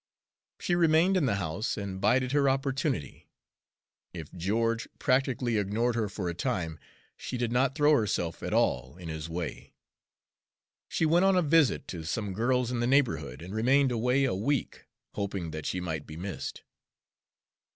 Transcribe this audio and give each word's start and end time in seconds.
She 0.59 0.73
remained 0.73 1.15
in 1.15 1.27
the 1.27 1.35
house 1.35 1.77
and 1.77 2.01
bided 2.01 2.31
her 2.31 2.49
opportunity. 2.49 3.29
If 4.15 4.33
George 4.33 4.89
practically 4.97 5.59
ignored 5.59 5.93
her 5.93 6.09
for 6.09 6.27
a 6.27 6.33
time, 6.33 6.79
she 7.17 7.37
did 7.37 7.51
not 7.51 7.75
throw 7.75 7.93
herself 7.95 8.41
at 8.41 8.51
all 8.51 8.97
in 8.97 9.09
his 9.09 9.29
way. 9.29 9.75
She 10.89 11.05
went 11.05 11.25
on 11.25 11.35
a 11.35 11.43
visit 11.43 11.87
to 11.89 12.03
some 12.03 12.33
girls 12.33 12.71
in 12.71 12.79
the 12.79 12.87
neighborhood 12.87 13.43
and 13.43 13.53
remained 13.53 13.91
away 13.91 14.23
a 14.23 14.33
week, 14.33 14.85
hoping 15.13 15.51
that 15.51 15.67
she 15.67 15.79
might 15.79 16.07
be 16.07 16.17
missed. 16.17 16.63